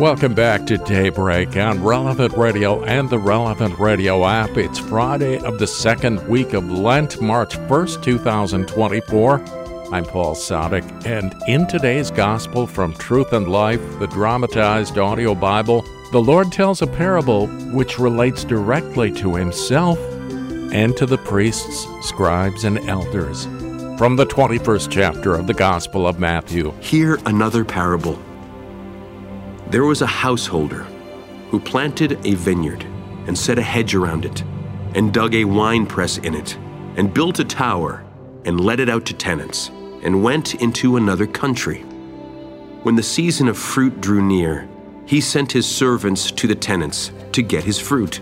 [0.00, 4.56] Welcome back to Daybreak on Relevant Radio and the Relevant Radio app.
[4.56, 9.65] It's Friday of the second week of Lent, March 1st, 2024.
[9.92, 15.84] I'm Paul Sadek, and in today's Gospel from Truth and Life, the dramatized audio Bible,
[16.10, 19.96] the Lord tells a parable which relates directly to himself
[20.72, 23.44] and to the priests, scribes, and elders.
[23.96, 26.72] From the 21st chapter of the Gospel of Matthew.
[26.80, 28.20] Hear another parable.
[29.68, 30.82] There was a householder
[31.50, 32.82] who planted a vineyard
[33.28, 34.42] and set a hedge around it,
[34.96, 36.58] and dug a winepress in it,
[36.96, 38.02] and built a tower,
[38.44, 39.70] and let it out to tenants,
[40.06, 41.80] and went into another country.
[42.84, 44.68] When the season of fruit drew near,
[45.04, 48.20] he sent his servants to the tenants to get his fruit.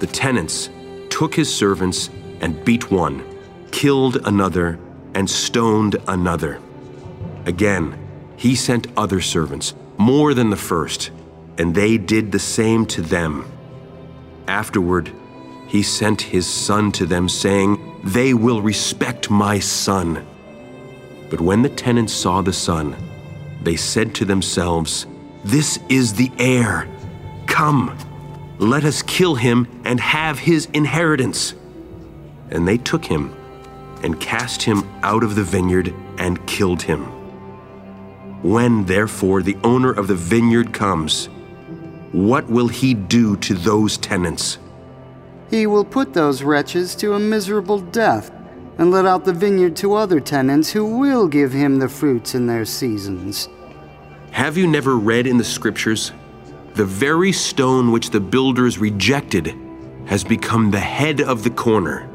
[0.00, 0.68] The tenants
[1.08, 2.10] took his servants
[2.42, 3.24] and beat one,
[3.70, 4.78] killed another,
[5.14, 6.60] and stoned another.
[7.46, 7.98] Again,
[8.36, 11.10] he sent other servants, more than the first,
[11.56, 13.50] and they did the same to them.
[14.46, 15.10] Afterward,
[15.68, 20.26] he sent his son to them, saying, They will respect my son.
[21.32, 22.94] But when the tenants saw the son,
[23.62, 25.06] they said to themselves,
[25.42, 26.86] this is the heir.
[27.46, 27.96] Come,
[28.58, 31.54] let us kill him and have his inheritance.
[32.50, 33.34] And they took him
[34.02, 37.00] and cast him out of the vineyard and killed him.
[38.42, 41.30] When, therefore, the owner of the vineyard comes,
[42.12, 44.58] what will he do to those tenants?
[45.48, 48.30] He will put those wretches to a miserable death
[48.78, 52.46] and let out the vineyard to other tenants who will give him the fruits in
[52.46, 53.48] their seasons.
[54.30, 56.12] Have you never read in the scriptures?
[56.74, 59.54] The very stone which the builders rejected
[60.06, 62.08] has become the head of the corner.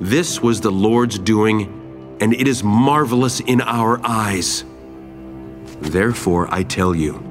[0.00, 4.64] This was the Lord's doing, and it is marvelous in our eyes.
[5.80, 7.22] Therefore, I tell you,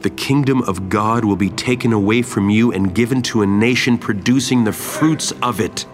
[0.00, 3.98] the kingdom of God will be taken away from you and given to a nation
[3.98, 5.86] producing the fruits of it.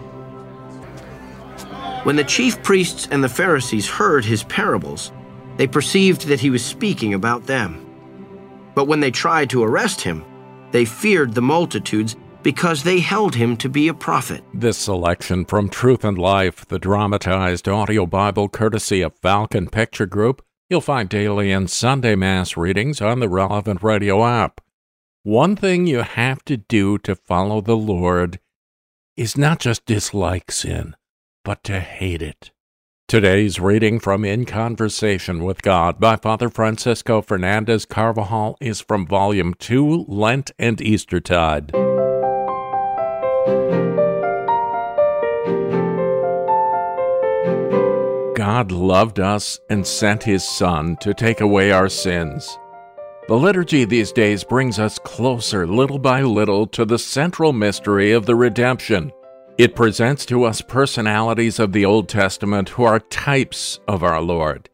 [2.04, 5.10] When the chief priests and the Pharisees heard his parables,
[5.56, 7.84] they perceived that he was speaking about them.
[8.74, 10.22] But when they tried to arrest him,
[10.70, 14.44] they feared the multitudes because they held him to be a prophet.
[14.52, 20.44] This selection from Truth and Life, the dramatized audio Bible courtesy of Falcon Picture Group,
[20.68, 24.60] you'll find daily and Sunday Mass readings on the relevant radio app.
[25.22, 28.40] One thing you have to do to follow the Lord
[29.16, 30.96] is not just dislike sin,
[31.44, 32.50] but to hate it.
[33.06, 39.52] Today's reading from In Conversation with God by Father Francisco Fernandez Carvajal is from Volume
[39.54, 41.70] 2, Lent and Eastertide.
[48.34, 52.58] God loved us and sent His Son to take away our sins.
[53.28, 58.24] The liturgy these days brings us closer, little by little, to the central mystery of
[58.24, 59.12] the redemption
[59.56, 64.68] it presents to us personalities of the Old Testament who are types of our Lord.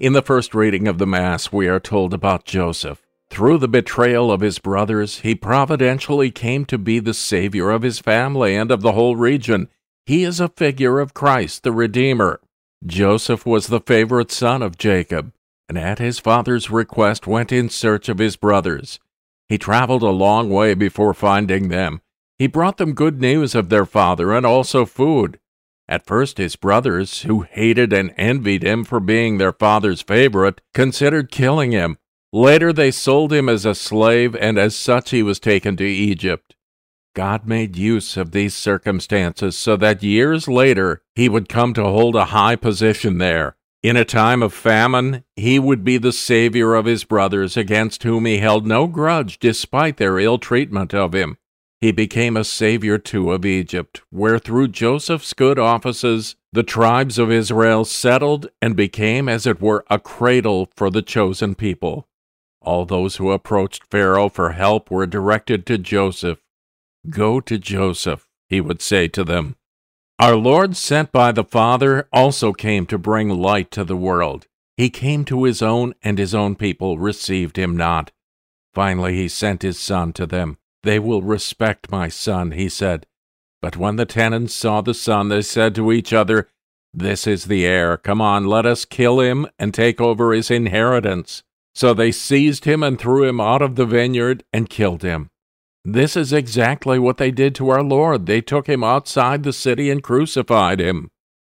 [0.00, 3.00] In the first reading of the Mass, we are told about Joseph.
[3.30, 8.00] Through the betrayal of his brothers, he providentially came to be the Savior of his
[8.00, 9.68] family and of the whole region.
[10.04, 12.40] He is a figure of Christ, the Redeemer.
[12.84, 15.32] Joseph was the favorite son of Jacob,
[15.68, 18.98] and at his father's request went in search of his brothers.
[19.48, 22.00] He traveled a long way before finding them
[22.38, 25.38] he brought them good news of their father and also food.
[25.86, 31.30] At first, his brothers, who hated and envied him for being their father's favorite, considered
[31.30, 31.98] killing him.
[32.32, 36.56] Later, they sold him as a slave, and as such, he was taken to Egypt.
[37.14, 42.16] God made use of these circumstances so that years later he would come to hold
[42.16, 43.54] a high position there.
[43.84, 48.24] In a time of famine, he would be the savior of his brothers against whom
[48.24, 51.36] he held no grudge despite their ill treatment of him
[51.84, 57.30] he became a savior too of Egypt, where through Joseph's good offices the tribes of
[57.30, 62.08] Israel settled and became, as it were, a cradle for the chosen people.
[62.62, 66.38] All those who approached Pharaoh for help were directed to Joseph.
[67.10, 69.54] Go to Joseph, he would say to them.
[70.18, 74.46] Our Lord, sent by the Father, also came to bring light to the world.
[74.78, 78.10] He came to his own, and his own people received him not.
[78.72, 83.06] Finally, he sent his Son to them they will respect my son, he said.
[83.60, 86.48] But when the tenants saw the son, they said to each other,
[86.92, 87.96] This is the heir.
[87.96, 91.42] Come on, let us kill him and take over his inheritance.
[91.74, 95.28] So they seized him and threw him out of the vineyard and killed him.
[95.84, 98.26] This is exactly what they did to our Lord.
[98.26, 101.10] They took him outside the city and crucified him.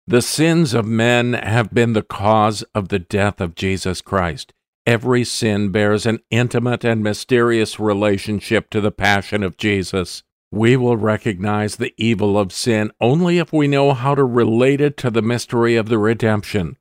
[0.07, 4.53] The sins of men have been the cause of the death of Jesus Christ.
[4.86, 10.23] Every sin bears an intimate and mysterious relationship to the passion of Jesus.
[10.51, 14.97] We will recognize the evil of sin only if we know how to relate it
[14.97, 16.77] to the mystery of the redemption.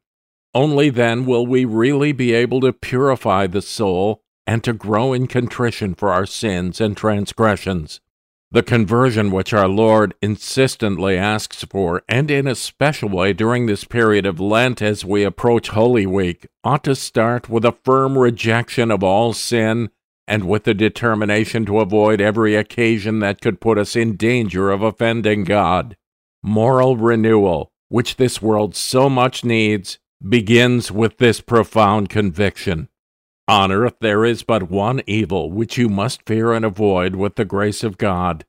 [0.54, 5.26] Only then will we really be able to purify the soul and to grow in
[5.26, 8.00] contrition for our sins and transgressions.
[8.52, 13.84] The conversion which our Lord insistently asks for, and in a special way during this
[13.84, 18.90] period of Lent as we approach Holy Week, ought to start with a firm rejection
[18.90, 19.90] of all sin
[20.26, 24.82] and with the determination to avoid every occasion that could put us in danger of
[24.82, 25.96] offending God.
[26.42, 32.88] Moral renewal, which this world so much needs, begins with this profound conviction.
[33.50, 37.44] On earth there is but one evil which you must fear and avoid with the
[37.44, 38.46] grace of God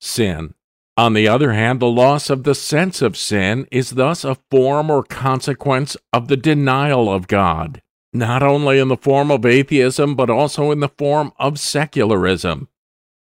[0.00, 0.54] sin.
[0.96, 4.90] On the other hand, the loss of the sense of sin is thus a form
[4.90, 7.82] or consequence of the denial of God
[8.12, 12.68] not only in the form of atheism, but also in the form of secularism.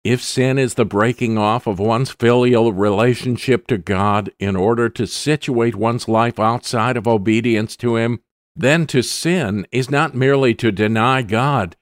[0.04, 5.08] If sin is the breaking off of one's filial relationship to God in order to
[5.08, 8.20] situate one's life outside of obedience to Him,
[8.56, 11.76] then to sin is not merely to deny God.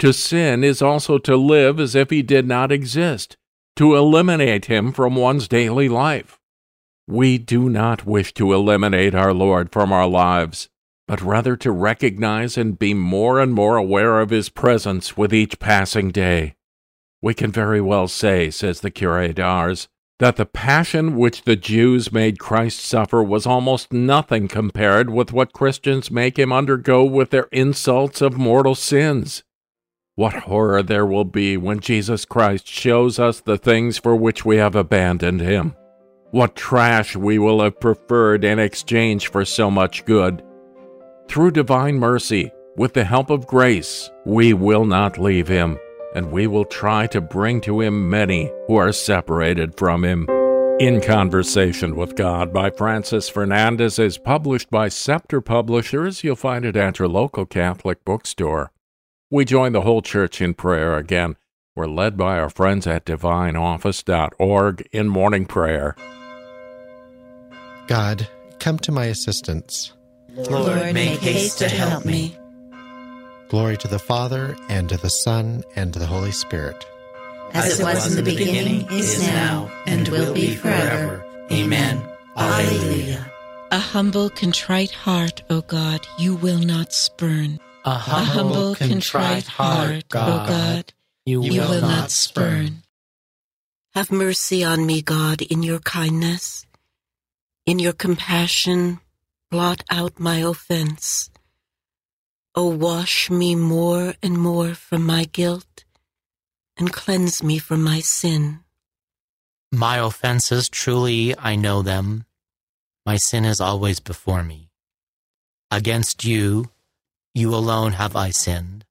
[0.00, 3.36] To sin is also to live as if He did not exist,
[3.76, 6.38] to eliminate Him from one's daily life.
[7.06, 10.68] We do not wish to eliminate our Lord from our lives
[11.08, 15.58] but rather to recognize and be more and more aware of his presence with each
[15.58, 16.54] passing day.
[17.22, 19.88] We can very well say, says the Curé d'Ars,
[20.18, 25.52] that the passion which the Jews made Christ suffer was almost nothing compared with what
[25.52, 29.44] Christians make him undergo with their insults of mortal sins.
[30.16, 34.56] What horror there will be when Jesus Christ shows us the things for which we
[34.56, 35.76] have abandoned him.
[36.32, 40.42] What trash we will have preferred in exchange for so much good
[41.28, 45.78] through divine mercy, with the help of grace, we will not leave him,
[46.14, 50.26] and we will try to bring to him many who are separated from him.
[50.80, 56.22] In Conversation with God by Francis Fernandez is published by Scepter Publishers.
[56.22, 58.70] You'll find it at your local Catholic bookstore.
[59.28, 61.36] We join the whole church in prayer again.
[61.74, 65.96] We're led by our friends at divineoffice.org in morning prayer.
[67.88, 68.28] God,
[68.60, 69.92] come to my assistance.
[70.36, 72.37] Lord, make haste to help me.
[73.48, 76.84] Glory to the Father, and to the Son, and to the Holy Spirit.
[77.52, 81.24] As it was in the beginning, is now, and will be forever.
[81.50, 82.06] Amen.
[82.36, 83.32] Alleluia.
[83.70, 87.58] A humble, contrite heart, O God, you will not spurn.
[87.86, 90.92] A humble, contrite heart, O God,
[91.24, 92.82] you will not spurn.
[93.94, 96.66] Have mercy on me, God, in your kindness.
[97.64, 99.00] In your compassion,
[99.50, 101.30] blot out my offense.
[102.58, 105.84] O oh, wash me more and more from my guilt,
[106.76, 108.64] and cleanse me from my sin.
[109.70, 112.24] My offenses, truly I know them.
[113.06, 114.70] My sin is always before me.
[115.70, 116.70] Against you,
[117.32, 118.84] you alone have I sinned.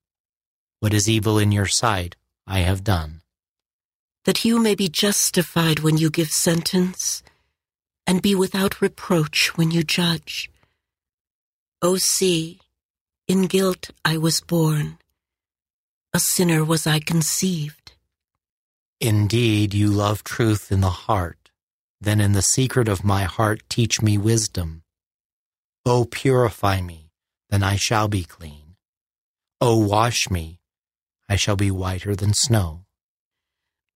[0.79, 2.15] What is evil in your sight,
[2.47, 3.19] I have done.
[4.23, 7.21] That you may be justified when you give sentence
[8.05, 10.49] and be without reproach when you judge.
[11.81, 12.61] O see,
[13.27, 14.99] in guilt I was born,
[16.13, 17.91] a sinner was I conceived.
[19.01, 21.51] Indeed, you love truth in the heart.
[21.99, 24.83] Then in the secret of my heart teach me wisdom.
[25.85, 27.09] O purify me,
[27.49, 28.75] then I shall be clean.
[29.59, 30.59] O wash me,
[31.27, 32.85] I shall be whiter than snow.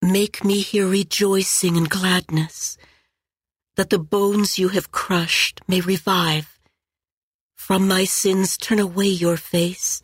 [0.02, 2.78] Make me hear rejoicing and gladness
[3.76, 6.61] that the bones you have crushed may revive.
[7.68, 10.01] From my sins turn away your face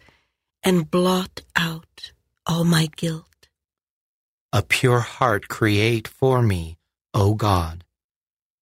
[0.61, 2.11] and blot out
[2.45, 3.47] all my guilt.
[4.53, 6.77] A pure heart create for me,
[7.15, 7.83] O God.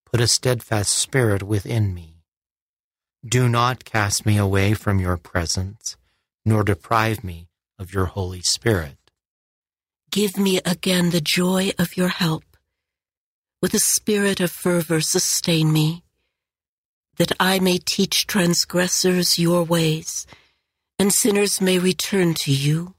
[0.05, 2.21] Put a steadfast spirit within me.
[3.23, 5.97] Do not cast me away from your presence,
[6.45, 9.11] nor deprive me of your Holy Spirit.
[10.09, 12.45] Give me again the joy of your help
[13.61, 16.04] with a spirit of fervor sustain me,
[17.17, 20.25] that I may teach transgressors your ways,
[20.99, 22.95] and sinners may return to you.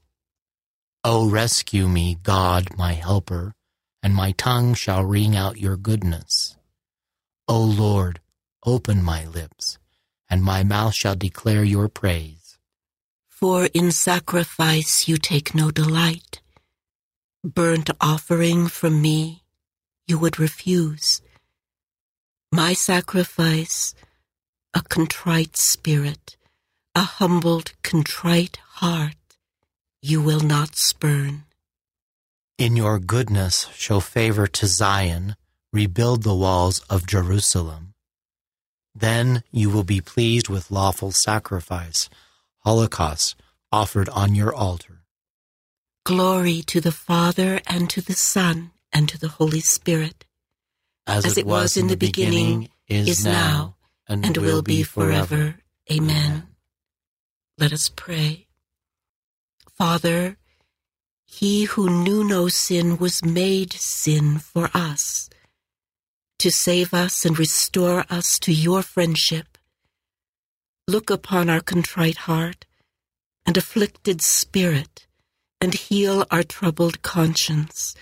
[1.03, 3.53] O rescue me, God, my helper,
[4.03, 6.55] and my tongue shall ring out your goodness.
[7.47, 8.19] O Lord,
[8.65, 9.77] open my lips,
[10.29, 12.57] and my mouth shall declare your praise.
[13.29, 16.41] For in sacrifice you take no delight.
[17.43, 19.43] Burnt offering from me
[20.07, 21.21] you would refuse.
[22.51, 23.93] My sacrifice,
[24.77, 26.37] a contrite spirit,
[26.93, 29.15] a humbled, contrite heart,
[30.03, 31.45] you will not spurn.
[32.59, 35.35] In your goodness show favor to Zion,
[35.73, 37.95] rebuild the walls of Jerusalem.
[38.93, 42.07] Then you will be pleased with lawful sacrifice,
[42.59, 43.35] holocaust
[43.71, 45.01] offered on your altar.
[46.05, 50.25] Glory to the Father and to the Son and to the Holy Spirit.
[51.07, 53.76] As, As it was in the beginning, is now,
[54.07, 55.55] and will be forever.
[55.91, 56.47] Amen.
[57.57, 58.47] Let us pray.
[59.77, 60.37] Father,
[61.25, 65.29] he who knew no sin was made sin for us,
[66.39, 69.57] to save us and restore us to your friendship.
[70.87, 72.65] Look upon our contrite heart
[73.45, 75.07] and afflicted spirit,
[75.59, 77.95] and heal our troubled conscience,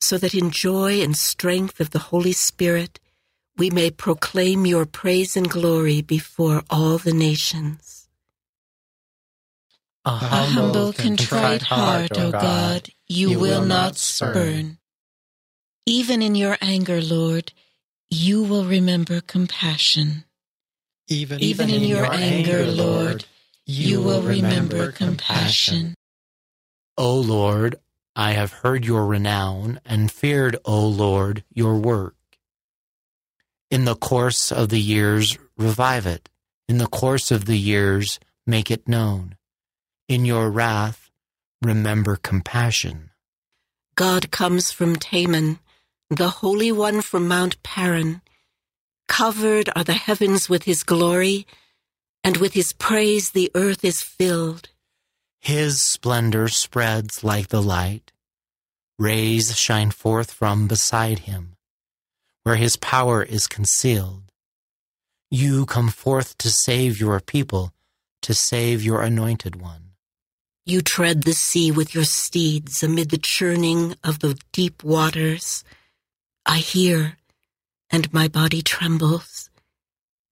[0.00, 3.00] so that in joy and strength of the Holy Spirit
[3.56, 8.08] we may proclaim your praise and glory before all the nations.
[10.04, 14.78] A humble, contrite heart, O God, you, you will not spurn.
[15.86, 17.52] Even in your anger, Lord,
[18.10, 20.24] you will remember compassion.
[21.08, 23.26] Even, Even in your anger, Lord,
[23.66, 25.94] you will remember compassion.
[26.96, 27.76] O Lord,
[28.14, 32.16] I have heard your renown and feared, O Lord, your work.
[33.72, 36.28] In the course of the years, revive it.
[36.68, 39.36] In the course of the years, make it known.
[40.08, 41.10] In your wrath,
[41.62, 43.12] remember compassion.
[43.94, 45.58] God comes from Teman,
[46.10, 48.20] the Holy One from Mount Paran.
[49.08, 51.46] Covered are the heavens with his glory,
[52.22, 54.68] and with his praise the earth is filled.
[55.40, 58.12] His splendor spreads like the light.
[58.98, 61.51] Rays shine forth from beside him,
[62.42, 64.22] where his power is concealed.
[65.30, 67.72] You come forth to save your people,
[68.22, 69.92] to save your anointed one.
[70.66, 75.64] You tread the sea with your steeds amid the churning of the deep waters.
[76.46, 77.16] I hear,
[77.90, 79.50] and my body trembles.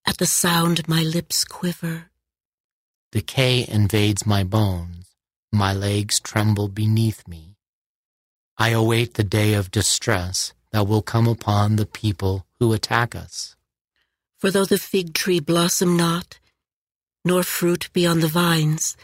[0.06, 2.10] At the sound, my lips quiver.
[3.12, 5.06] Decay invades my bones.
[5.52, 7.56] My legs tremble beneath me.
[8.56, 13.56] I await the day of distress that will come upon the people who attack us.
[14.38, 16.38] For though the fig tree blossom not,
[17.24, 18.96] nor fruit be on the vines,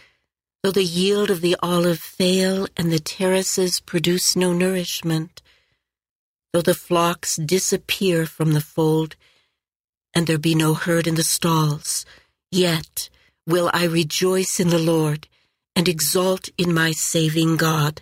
[0.62, 5.42] though the yield of the olive fail and the terraces produce no nourishment,
[6.52, 9.16] though the flocks disappear from the fold,
[10.14, 12.06] and there be no herd in the stalls,
[12.50, 13.10] yet
[13.46, 15.28] will I rejoice in the Lord
[15.76, 18.00] and exult in my saving God.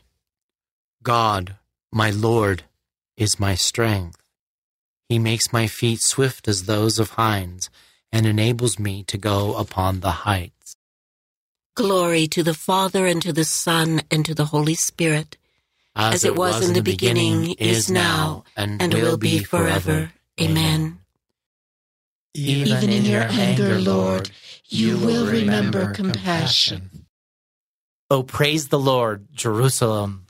[1.03, 1.57] God,
[1.93, 2.63] my Lord,
[3.17, 4.21] is my strength.
[5.09, 7.71] He makes my feet swift as those of hinds
[8.13, 10.77] and enables me to go upon the heights.
[11.77, 15.37] Glory to the Father and to the Son and to the Holy Spirit,
[15.97, 20.13] as, as it was, in the beginning, is now, and, and will be forever.
[20.41, 21.01] Amen.
[22.35, 24.31] Even in your anger, Lord,
[24.69, 27.07] you will remember compassion.
[28.11, 30.24] Oh, praise the Lord, Jerusalem.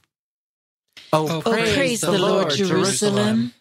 [1.16, 3.54] Oh, oh, praise, the Lord, Jerusalem.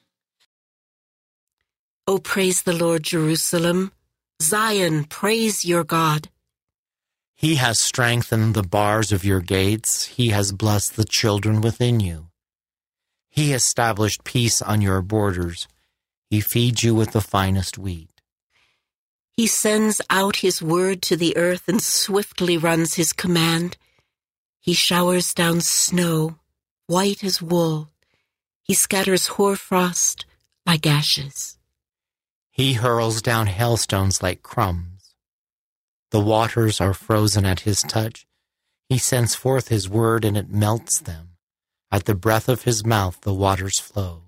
[2.08, 3.91] Oh, praise the Lord, Jerusalem.
[4.41, 6.30] Zion, praise your God.
[7.36, 10.06] He has strengthened the bars of your gates.
[10.06, 12.30] He has blessed the children within you.
[13.30, 15.68] He established peace on your borders.
[16.32, 18.10] He feeds you with the finest wheat.
[19.38, 23.78] He sends out his word to the earth and swiftly runs his command.
[24.60, 26.38] He showers down snow,
[26.88, 27.90] white as wool.
[28.64, 30.26] He scatters hoarfrost
[30.66, 31.58] like ashes.
[32.50, 35.16] He hurls down hailstones like crumbs.
[36.12, 38.28] The waters are frozen at his touch.
[38.88, 41.30] He sends forth his word and it melts them.
[41.92, 44.24] At the breath of his mouth the waters flow.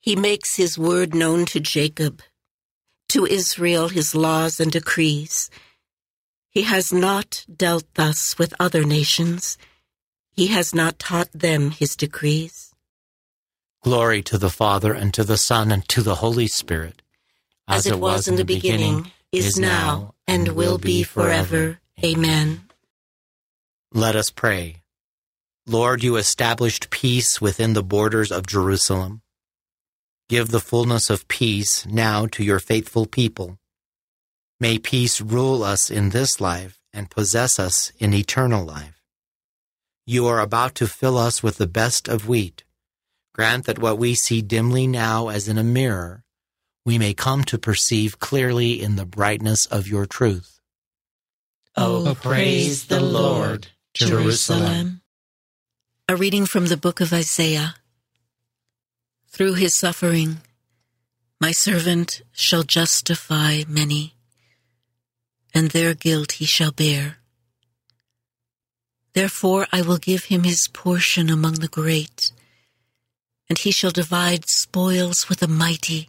[0.00, 2.22] He makes his word known to Jacob,
[3.10, 5.50] to Israel his laws and decrees.
[6.48, 9.58] He has not dealt thus with other nations.
[10.40, 12.74] He has not taught them his decrees.
[13.82, 17.02] Glory to the Father, and to the Son, and to the Holy Spirit.
[17.68, 21.78] As, it was in the beginning, is now, and will be forever.
[22.02, 22.62] Amen.
[23.92, 24.76] Let us pray.
[25.66, 29.20] Lord, you established peace within the borders of Jerusalem.
[30.30, 33.58] Give the fullness of peace now to your faithful people.
[34.58, 38.99] May peace rule us in this life and possess us in eternal life.
[40.10, 42.64] You are about to fill us with the best of wheat.
[43.32, 46.24] Grant that what we see dimly now as in a mirror,
[46.84, 50.58] we may come to perceive clearly in the brightness of your truth.
[51.76, 55.02] Oh, praise the Lord, Jerusalem.
[56.08, 57.76] A reading from the book of Isaiah.
[59.28, 60.38] Through his suffering,
[61.40, 64.16] my servant shall justify many,
[65.54, 67.19] and their guilt he shall bear.
[69.12, 72.32] Therefore I will give him his portion among the great,
[73.48, 76.08] and he shall divide spoils with the mighty.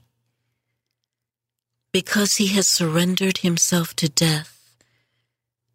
[1.92, 4.58] Because he has surrendered himself to death,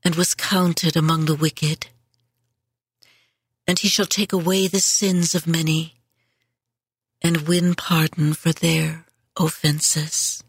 [0.05, 1.89] and was counted among the wicked.
[3.66, 5.95] And he shall take away the sins of many,
[7.20, 9.05] and win pardon for their
[9.37, 10.45] offenses.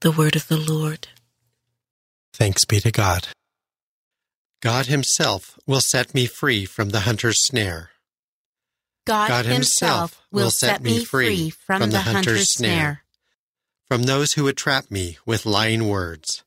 [0.00, 1.08] The word of the Lord.
[2.34, 3.28] Thanks be to God.
[4.60, 7.90] God Himself will set me free from the hunter's snare.
[9.06, 13.02] God, God Himself will set me free from, the hunter's snare,
[13.88, 16.44] from those who would trap me with lying words,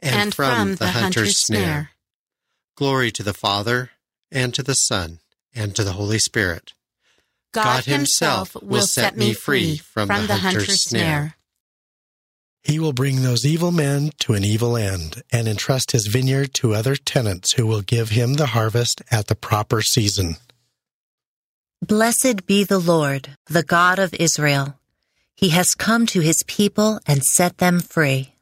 [0.00, 1.90] and, from, the hunter's snare.
[2.76, 3.90] Glory to the Father,
[4.30, 5.20] and to the Son,
[5.54, 6.74] and to the Holy Spirit.
[7.52, 11.35] God Himself will set me free from the hunter's snare.
[12.66, 16.74] He will bring those evil men to an evil end and entrust his vineyard to
[16.74, 20.34] other tenants who will give him the harvest at the proper season.
[21.80, 24.80] Blessed be the Lord, the God of Israel.
[25.36, 28.34] He has come to his people and set them free.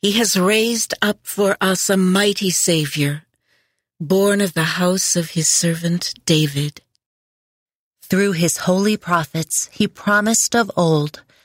[0.00, 3.24] He has raised up for us a mighty Savior,
[3.98, 6.80] born of the house of his servant David.
[8.02, 11.24] Through his holy prophets, he promised of old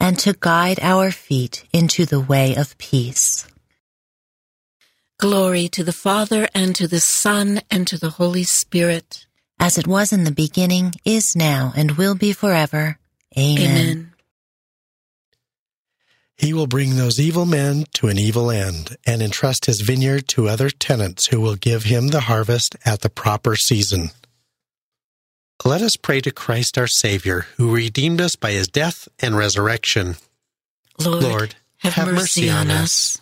[0.00, 3.46] and to guide our feet into the way of peace.
[5.18, 9.26] Glory to the Father, and to the Son, and to the Holy Spirit.
[9.58, 12.98] As it was in the beginning, is now, and will be forever.
[13.38, 13.58] Amen.
[13.58, 14.10] Amen.
[16.36, 20.48] He will bring those evil men to an evil end and entrust his vineyard to
[20.48, 24.10] other tenants who will give him the harvest at the proper season.
[25.62, 30.16] Let us pray to Christ our Savior, who redeemed us by his death and resurrection.
[30.98, 33.20] Lord, Lord have, have mercy, on us.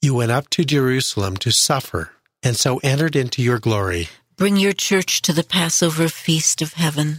[0.00, 4.08] You went up to Jerusalem to suffer, and so entered into your glory.
[4.36, 7.18] Bring your church to the Passover feast of heaven.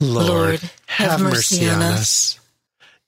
[0.00, 2.38] Lord, have mercy on us.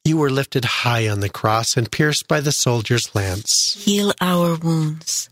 [0.05, 3.74] You were lifted high on the cross and pierced by the soldier's lance.
[3.76, 5.28] Heal our wounds.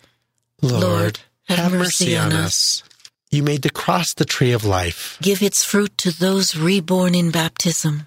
[0.62, 2.82] Lord, have mercy on us.
[3.30, 5.18] You made the cross the tree of life.
[5.20, 8.06] Give its fruit to those reborn in baptism.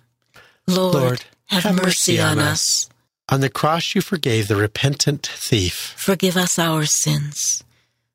[0.68, 2.90] Lord, Lord, have, mercy, on us.
[3.30, 5.94] On the cross you forgave the repentant thief.
[5.98, 7.64] Forgive us our sins.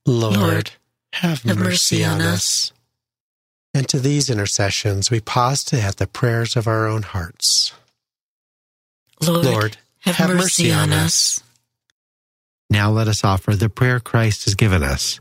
[0.04, 0.70] Lord, Lord,
[1.14, 2.72] have, have mercy, mercy on on us.
[3.72, 7.72] And to these intercessions we pause to add the prayers of our own hearts.
[9.20, 11.42] Lord, Lord, have, mercy, on us.
[12.68, 15.20] Now let us offer the prayer Christ has given us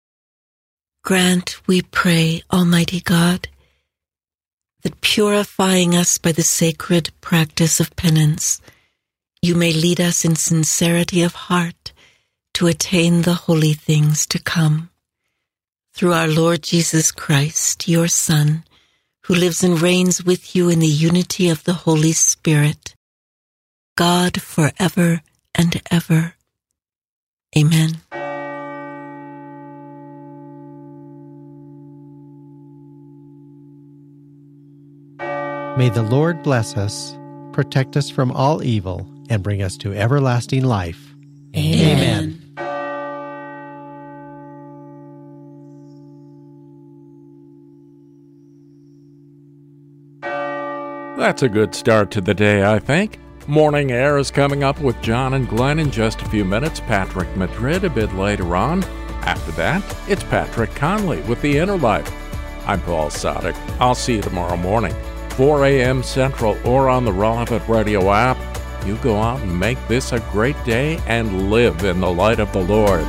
[1.03, 3.47] Grant, we pray, Almighty God,
[4.83, 8.61] that purifying us by the sacred practice of penance,
[9.41, 11.91] you may lead us in sincerity of heart
[12.53, 14.91] to attain the holy things to come.
[15.95, 18.63] Through our Lord Jesus Christ, your Son,
[19.23, 22.95] who lives and reigns with you in the unity of the Holy Spirit,
[23.97, 25.21] God forever
[25.55, 26.35] and ever.
[27.57, 28.01] Amen.
[35.77, 37.17] May the Lord bless us,
[37.53, 41.15] protect us from all evil, and bring us to everlasting life.
[41.55, 42.37] Amen.
[51.17, 53.19] That's a good start to the day, I think.
[53.47, 56.79] Morning Air is coming up with John and Glenn in just a few minutes.
[56.81, 58.83] Patrick Madrid a bit later on.
[59.23, 62.11] After that, it's Patrick Conley with The Inner Life.
[62.67, 63.55] I'm Paul Sadek.
[63.79, 64.93] I'll see you tomorrow morning,
[65.31, 66.03] 4 a.m.
[66.03, 68.37] Central, or on the relevant radio app.
[68.85, 72.51] You go out and make this a great day and live in the light of
[72.51, 73.05] the Lord.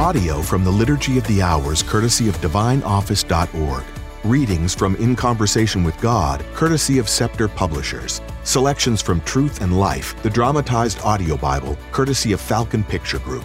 [0.00, 3.84] Audio from the Liturgy of the Hours, courtesy of DivineOffice.org.
[4.24, 8.20] Readings from In Conversation with God, courtesy of Scepter Publishers.
[8.42, 13.44] Selections from Truth and Life, the dramatized audio Bible, courtesy of Falcon Picture Group.